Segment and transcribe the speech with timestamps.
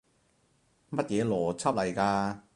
[0.89, 2.39] 乜嘢邏輯嚟㗎？